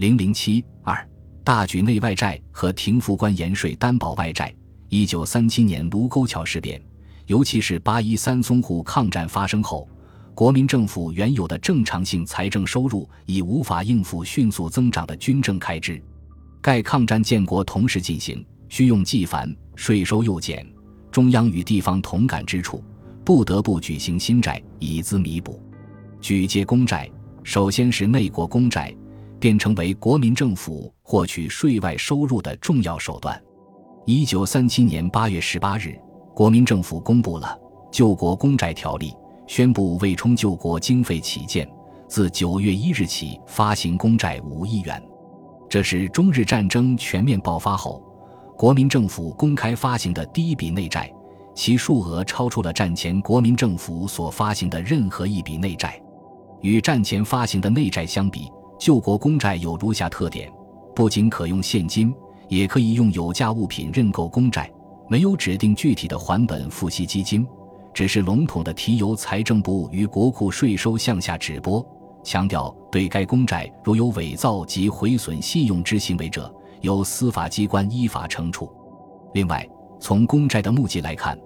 [0.00, 1.06] 零零七二
[1.44, 4.50] 大举内外债和停付关盐税担保外债。
[4.88, 6.80] 一九三七年卢沟桥事变，
[7.26, 9.86] 尤其是八一三淞沪抗战发生后，
[10.34, 16.02] 国民政府原有的正常性财政收入已无法应付迅速增长的军政开支。
[16.62, 20.66] 盖抗战建国同时进行，需用既繁，税收又减，
[21.10, 22.82] 中央与地方同感之处，
[23.22, 25.62] 不得不举行新债以资弥补。
[26.22, 27.06] 举借公债，
[27.42, 28.96] 首先是内国公债，
[29.40, 33.42] 便成为国民政府获取税外收入的重要手段。
[34.04, 35.98] 一九三七年八月十八日，
[36.34, 37.58] 国民政府公布了
[37.90, 39.10] 《救国公债条例》，
[39.46, 41.68] 宣布为充救国经费起见，
[42.06, 45.02] 自九月一日起发行公债五亿元。
[45.68, 48.02] 这是中日战争全面爆发后，
[48.58, 51.10] 国民政府公开发行的第一笔内债，
[51.54, 56.00] 其数额超出了战前国民政府所发行的任何一笔内债。
[56.60, 60.50] 与战前发行的内债相比，救国公债有如下特点：
[60.94, 62.12] 不仅可用现金。
[62.48, 64.68] 也可以用有价物品认购公债，
[65.08, 67.46] 没有指定具体的还本付息基金，
[67.94, 71.86] 只是笼统的提由财政部与国库税收向下止拨。
[72.24, 78.68] 强调对该公债如有伪造及毁损信用之行为者，由司法机关依法惩处。
[79.32, 79.64] 另外，
[80.00, 81.38] 从公债的募集来看，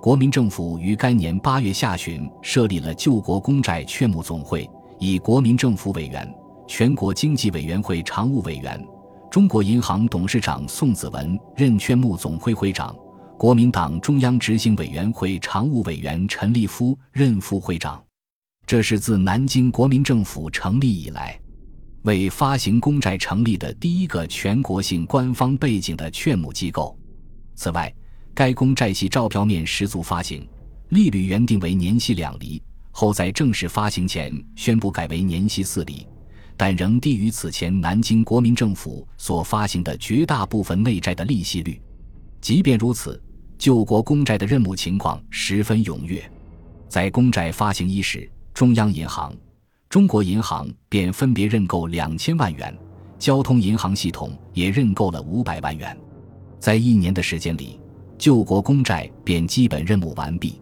[0.00, 4.66] 国民政府于该年八月下旬设立了救国公债劝募总会，
[4.98, 6.26] 以国民政府委员、
[6.66, 8.82] 全国经济委员会常务委员。
[9.30, 12.96] 中国银行董事长宋子文任券募总会会长，
[13.38, 18.02] 国民党中央执行委员会常务委员陈立夫任副会长。
[18.66, 21.38] 这是自南京国民政府成立以来，
[22.02, 26.98] 为发行公债成立的第一个全国性官方背景的券募机构。
[27.54, 27.92] 此外，
[28.34, 30.48] 该公债系照票面十足发行，
[30.88, 36.06] 利率原定为年息两厘，后在正式发行前宣布改为年息四厘。
[36.56, 41.80] 但仍低于此前南京国民政府所发行的绝大部分内债的利息率。
[42.40, 43.22] 即便如此，
[43.58, 46.22] 救国公债的任务情况十分踊跃。
[46.88, 49.34] 在公债发行伊始，中央银行、
[49.88, 52.74] 中国银行便分别认购两千万元，
[53.18, 55.96] 交通银行系统也认购了五百万元。
[56.58, 57.78] 在一年的时间里，
[58.16, 60.60] 救国公债便基本任务完毕。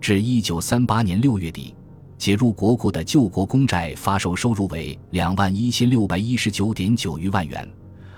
[0.00, 1.74] 至一九三八年六月底。
[2.18, 7.68] 解入国库的救国公债发售收入为两万一千六百一十九点九余万元，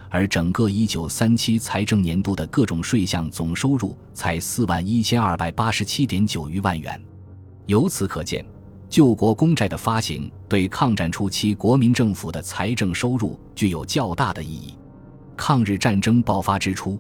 [0.09, 7.01] 而整个一九三七财政年度的各种税项总收入才四万一千二百八十七点九余万元。
[7.67, 8.45] 由此可见，
[8.89, 14.75] 救国公债的发行对抗战初期国民政府的财政收入具有较大的意义。
[15.37, 16.99] 抗日战争爆发之初，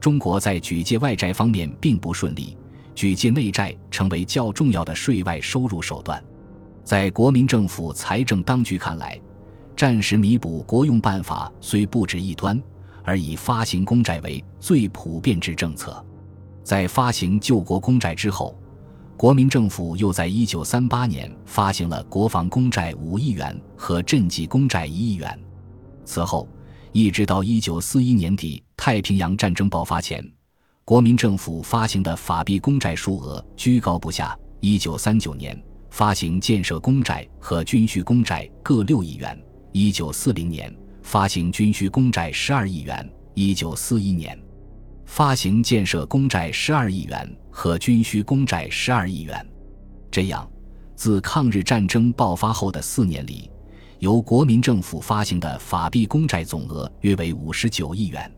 [0.00, 2.56] 中国在举借外债方面并不顺利，
[2.94, 6.22] 举借内债成为较重要的税外收入手段。
[6.88, 9.20] 在国民政府财政当局看来，
[9.76, 12.58] 暂时弥补国用办法虽不止一端，
[13.04, 16.02] 而以发行公债为最普遍之政策。
[16.64, 18.58] 在发行救国公债之后，
[19.18, 25.38] 国民政府又在一九三八年发行了国防公债五亿元和赈济公债一亿元。
[26.06, 26.48] 此后，
[26.92, 30.26] 一直到一九四一年底太平洋战争爆发前，
[30.86, 34.34] 国民政府发行的法币公债数额居高不下。
[34.60, 35.62] 一九三九年。
[35.90, 39.38] 发行建设公债和军需公债各六亿元。
[39.72, 43.08] 一九四零年发行军需公债十二亿元。
[43.34, 44.36] 一九四一年
[45.04, 49.46] 发行建设公债十二亿元和军需公债十二亿元。
[50.10, 50.50] 这样，
[50.96, 53.48] 自抗日战争爆发后的四年里，
[54.00, 58.28] 由国民政府发行的法币公债总额约为五十九亿元。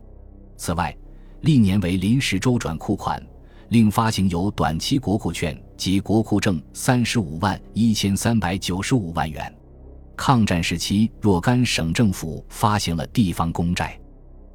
[0.55, 0.95] 此外，
[1.41, 3.19] 历年为临时周转库款。
[3.71, 9.49] 另发行有短期国库券及国库证三十五万一千三百九十五万元。
[10.13, 13.97] 抗战时期，若干省政府发行了地方公债，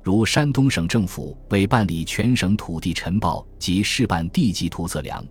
[0.03, 5.25] 如山东省政府为办理全省土地申报及市办地级图测量，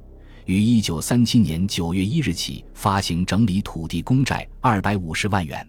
[0.45, 5.63] 于一九三七年九月一日起发行整理土地公债二百五十万元。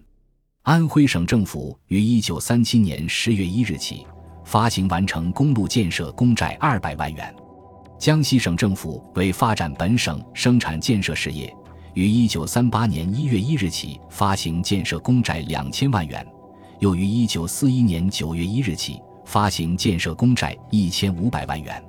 [0.63, 4.07] 安徽省政府于一九三七年十月一日起
[4.43, 7.31] 发行完成公路建设公债二百万元。
[7.99, 11.53] 江西省政府为发展本省生产建设事业，
[11.93, 16.25] 于一九三八年一月一日起发行建设公债两千万元，
[16.79, 21.83] 又于一九四一年九月一日起发行建设公债一千五百万元。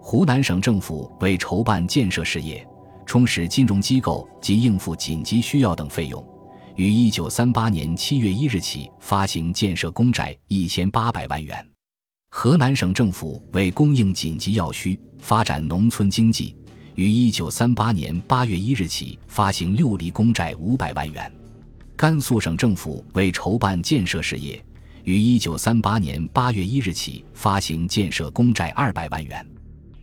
[0.00, 2.66] 湖南省政府为筹办建设事业、
[3.04, 6.24] 充实金融机构及应付紧急需要等费用，
[6.76, 11.69] 于一九三八年七月一日起发行建设公债一千八百万元。
[12.32, 16.54] 河南省政府为供应紧急要需、发展农村经济，
[16.94, 21.30] 于一九三八年八月一日起发行六厘公债五百万元。
[21.96, 24.64] 甘肃省政府为筹办建设事业，
[25.02, 29.44] 于一九三八年八月一日起发行建设公债二百万元。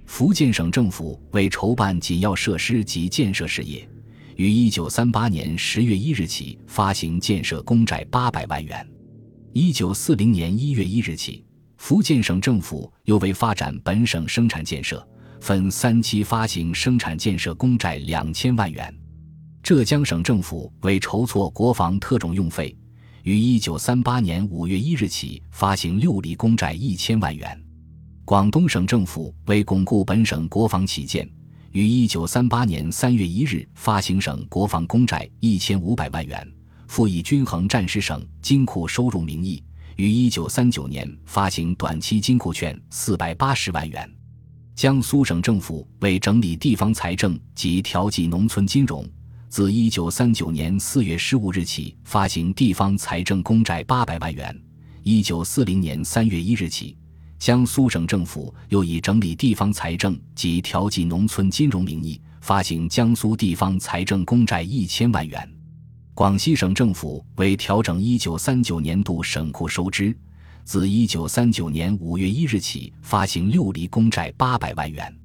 [0.05, 3.87] 福建省政府为筹办紧要设施及建设事业，
[4.35, 8.85] 于一九三八年十月一日起发行建设公债八百万元。
[9.53, 11.43] 一九四零年一月一日起，
[11.77, 15.07] 福建省政府又为发展本省生产建设，
[15.39, 18.93] 分三期发行生产建设公债两千万元。
[19.63, 22.75] 浙江省政府为筹措国防特种用费，
[23.23, 27.63] 于一九三八年五月一日起发行六厘公债一千万元。
[28.25, 31.29] 广东省政府为巩固本省国防起见，
[31.71, 36.45] 于一九三八年三月一日发行省国防公债一千五百万元，
[36.87, 39.63] 附以均衡战时省金库收入名义，
[39.97, 44.07] 于一九三九年发行短期金库券四百八十万元。
[44.75, 49.03] 江苏省政府为整理地方财政及调剂农村金融。
[49.49, 54.55] 自一九三九年四月十五日起发行地方财政公债八百万元。
[55.01, 56.95] 一九四零年三月一日起，
[57.39, 65.56] 江苏省政府又以整理地方财政及调剂农村金融名义发行江苏地方财政公债一千万元。
[66.17, 70.17] 广西省政府为调整一九三九年度省库收支，
[70.63, 75.15] 自一九三九年五月一日起发行六厘公债八百万元。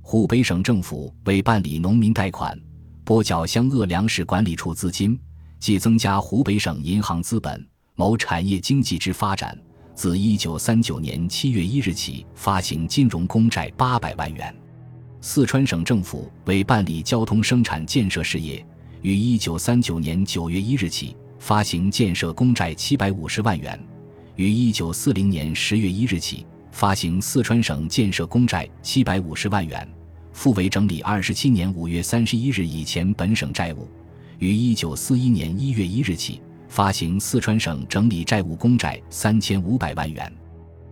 [0.00, 2.60] 湖北省政府为办理农民贷款。
[3.04, 5.16] 拨缴湘鄂粮食管理处资金，
[5.60, 9.56] 即增加湖北省银行资本，谋产业经济之发展。
[9.94, 14.52] 自一九三九年七月一日起发行金融公债八百万元。
[15.20, 18.66] 四川省政府为办理交通生产建设事业，
[19.02, 23.78] 于一九三九年九月一日起发行建设公债七百五十万元。
[24.36, 29.86] 于一九四零年十月一日起发行四川省建设公债七百五十万元。
[30.32, 33.88] 复为整理二十七年五月三十一日以前本省债务，
[34.38, 40.32] 于一九四一年一月一日起发行四川省整理债务公债三千五百万元。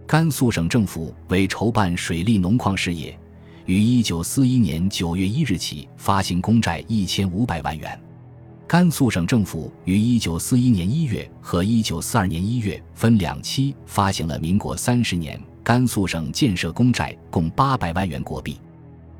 [0.05, 3.17] 甘肃省政府为筹办水利农矿事业，
[3.71, 8.01] 于一九四一年九月一日起发行公债一千五百万元。
[8.67, 18.59] 甘肃省政府于一九四一年一月和一九四二年一月分两期发行了民国三十年甘肃省建设公债共八百万元国币。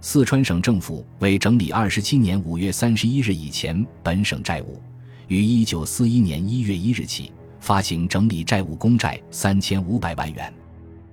[0.01, 4.83] 四川省政府为整理二十七年五月三十一日以前本省债务，
[5.29, 7.31] 于一九四一年一月一日起
[7.61, 10.53] 发行整理债务公债三千五百万元。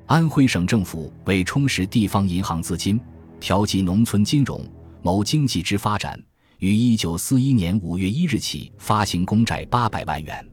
[0.07, 2.99] 安徽省政府为充实地方银行资金，
[3.39, 4.65] 调剂农村金融，
[5.01, 6.19] 谋经济之发展，
[6.59, 10.45] 于一九四一年五月一日起发行公债八百万元。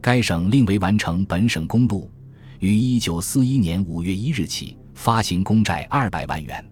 [0.00, 2.10] 该省另为完成本省公路，
[2.60, 6.64] 于一九四一年五月一日起发行公债二百万元。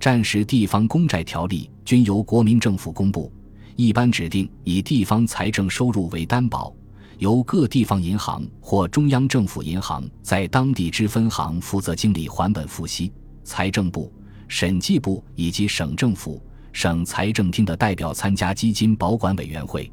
[0.00, 3.32] 战时地方公债条例均由国民政府公布，
[3.76, 6.74] 一般指定以地方财政收入为担保，
[7.18, 13.12] 由各地方银行或中央政府银行在当地之分行负责经理还本付息。
[13.44, 14.12] 财政部、
[14.48, 16.42] 审计部以及省政府、
[16.72, 19.90] 省财政厅的代表参加基金保管委员会。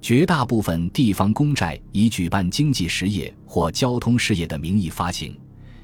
[0.00, 5.38] 绝大部分地方公债以举办经济实业或交通事业的名义发行。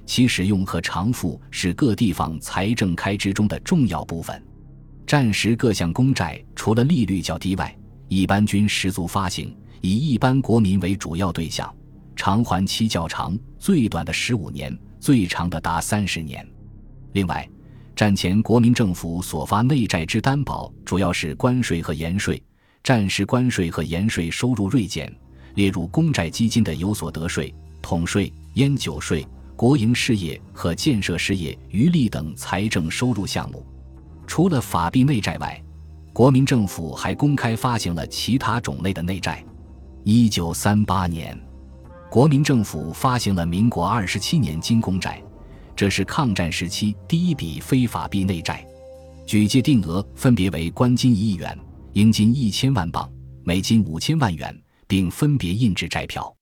[0.06, 4.42] 其使用和偿付是各地方财政开支中的重要部分。
[5.04, 7.76] 战时各项公债除了利率较低外，
[8.08, 11.74] 一般均十足发行，以一般国民为主要对象，
[12.14, 16.46] 偿还期较长，最短的十五年，最长的达三十年。
[17.12, 17.48] 另外，
[17.96, 22.40] 战前国民政府所发内债之担保，主要是关税和盐税。
[22.84, 25.10] 战时关税和盐税收入锐减，
[25.54, 29.26] 列入公债基金的有所得税、统税、烟酒税。
[29.56, 33.64] 国营事业和建设事业余利等财政收入项目，
[34.26, 35.58] 除了法币内债外，
[36.12, 39.42] 国民政府还公开发行了其他种类的内债。
[40.04, 41.34] 一九三八年，
[42.10, 45.22] 国民政府发行了民国二十七年金公债，
[45.76, 48.66] 这是抗战时期第一笔非法币内债，
[49.26, 51.56] 举借定额分别为官金一亿元、
[51.92, 53.06] 英金一千万镑、
[53.44, 56.34] 美金五千万元，并分别印制债票。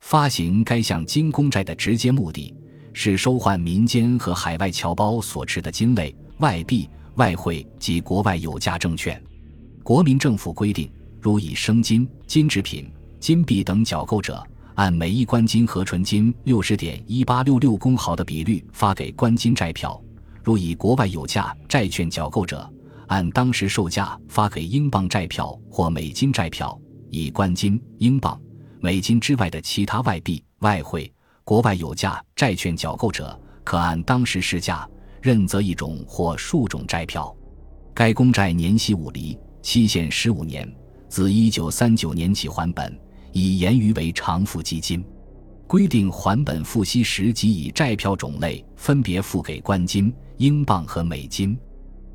[0.00, 2.54] 发行该项金公债的直接目的
[2.92, 9.20] 是收换民间和海外侨胞所持的金类、外币、外汇及国外有价证券。
[9.82, 19.92] 国民政府规定，如以生金、金制品、金币等缴购者，按每一官金和纯金六十点一八六六公毫的比率发给官金债票；
[20.42, 22.68] 如以国外有价债券缴购者，
[23.06, 26.78] 按当时售价发给英镑债票或美金债票。
[27.10, 28.40] 以官金、英镑。
[28.80, 31.10] 美金之外的其他外币、外汇、
[31.44, 34.86] 国外有价债券缴购者，可按当时市价
[35.22, 37.34] 认择一种或数种债票。
[37.94, 40.68] 该公债年息五厘，期限十五年，
[41.08, 43.00] 自一九三九年起还本，
[43.34, 45.04] 以盐余为偿付基金。
[45.66, 51.58] 规定还本付息时即以债票种类分别付给官金、英镑和美金。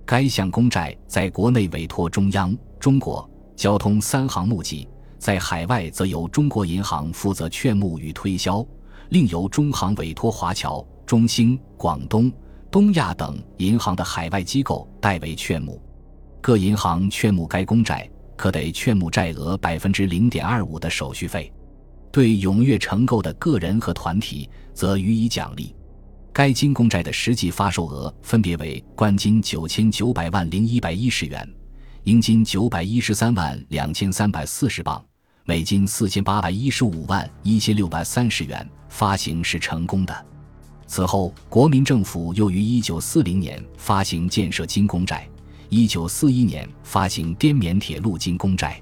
[0.05, 8.65] 该项公债在国内委托中央、中国交通三行募集，在海外则由中国银行负责劝募与推销，
[9.09, 12.31] 另由中行委托华侨、中兴、广东、
[12.71, 15.81] 东亚等银行的海外机构代为劝募。
[16.39, 21.51] 各银行劝募该公债，可得券募债额百分之零点二五的手续费。
[22.09, 25.75] 对踊跃承购的个人和团体，则予以奖励。
[26.31, 31.45] 该金公债的实际发售额分别为：官金九千九百万零一百一十元，
[32.05, 35.03] 英金九百一十三万两千三百四十镑，
[35.43, 38.65] 美金四千八百一十五万一千六百三十元。
[38.87, 40.25] 发行是成功的。
[40.87, 45.29] 此后，国民政府又于一九四零年发行建设金公债，
[45.69, 48.81] 一九四一年发行滇缅铁路金公债。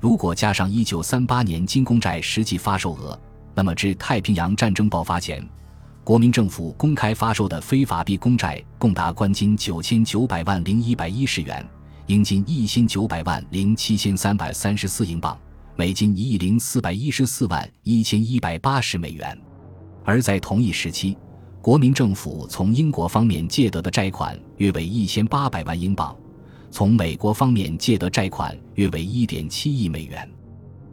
[0.00, 3.18] 如果加上1938年金公债实际发售额，
[3.54, 5.44] 那么至太平洋战争爆发前，
[6.02, 11.64] 国民政府公开发售的非法币公债共达官金九千九百万零一百一十元，
[12.06, 15.38] 英金一千九百万零七千三百三十四英镑，
[15.76, 19.36] 美金一亿零四百一十四万一千一百八十美元。
[20.04, 21.16] 而在同一时期，
[21.66, 26.16] 国民政府从英国方面借得的债款约为一千八百万英镑。
[26.70, 30.30] 从美国方面借得债款约为一点七亿美元，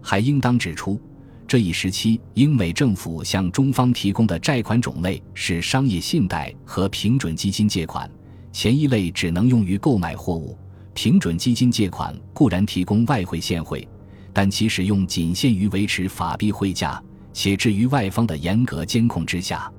[0.02, 1.00] 还应当指出，
[1.48, 8.10] 这一时期英美政府向中方提供的债款种类是商业信贷和平准基金借款，
[8.52, 10.58] 前一类只能用于购买货物，
[10.96, 13.88] 平准基金借款固然提供外汇现汇，
[14.34, 17.00] 但其使用仅限于维持法币汇价，
[17.32, 19.72] 且置于外方的严格监控之下。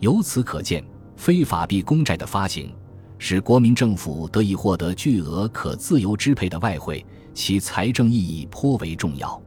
[0.00, 0.82] 由此可见，
[1.16, 2.74] 非法币公债的发行。
[3.18, 7.04] 使国民政府得以获得巨额可自由支配的外汇，
[7.34, 9.40] 其财政意义颇为重要。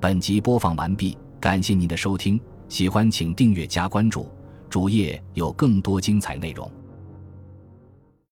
[0.00, 4.28] 本集播放完毕，感谢您的收听，喜欢请订阅加关注，
[4.68, 6.68] 主页有更多精彩内容。